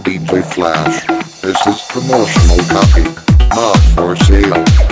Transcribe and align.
DJ 0.00 0.42
Flash. 0.44 1.06
This 1.40 1.66
is 1.66 1.82
promotional 1.88 2.58
copy. 2.68 3.04
Not 3.54 3.78
for 3.94 4.16
sale. 4.16 4.91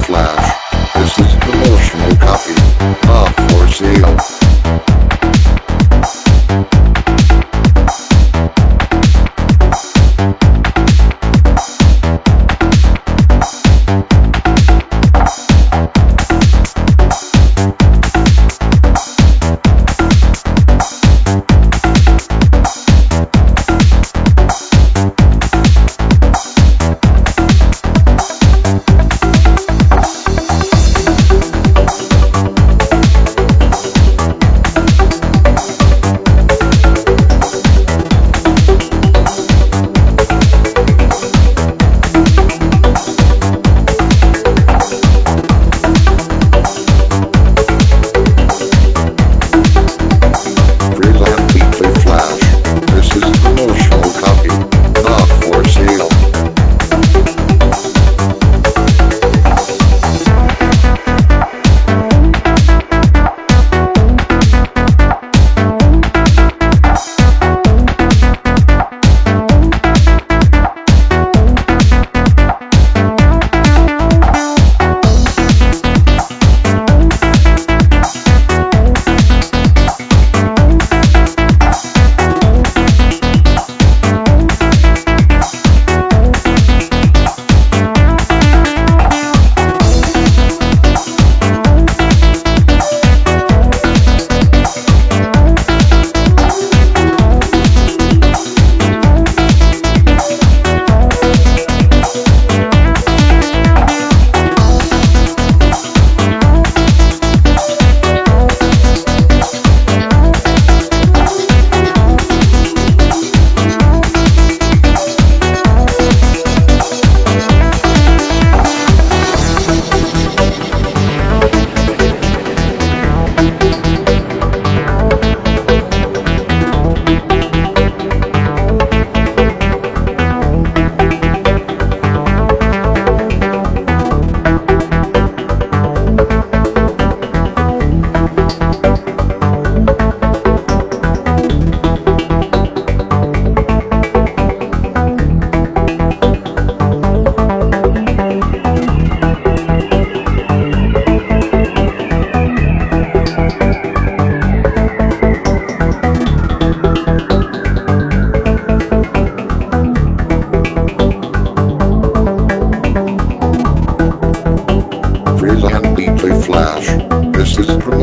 Freeland 0.00 0.39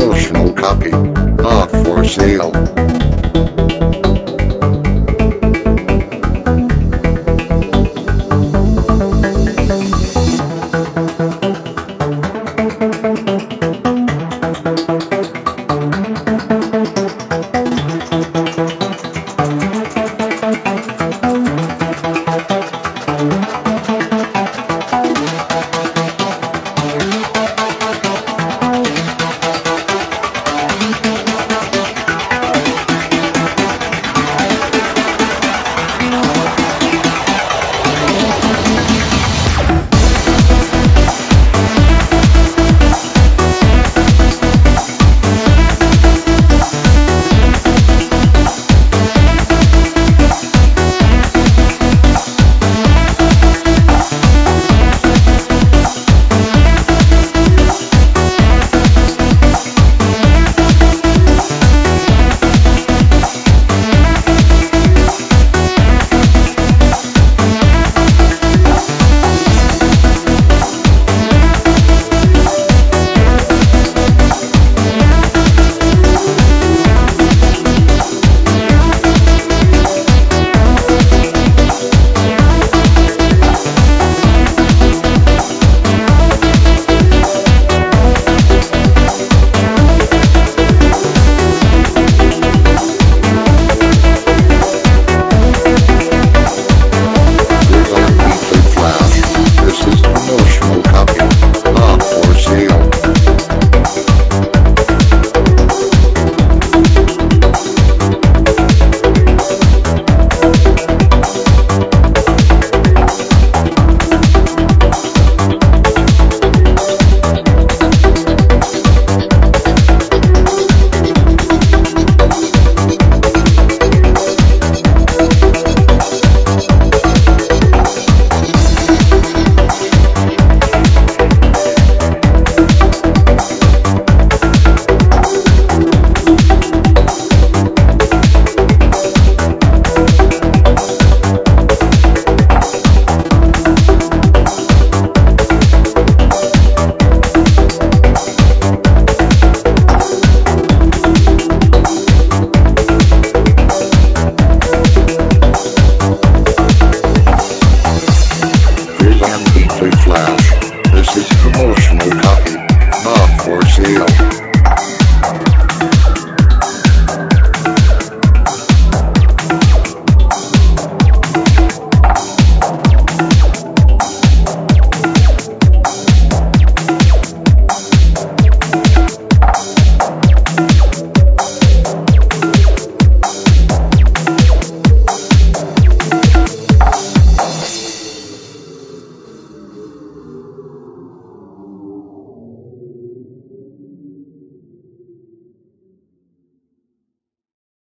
promotional 0.08 0.54
copy. 0.54 0.92
Not 0.92 1.70
for 1.84 2.06
sale. 2.06 3.17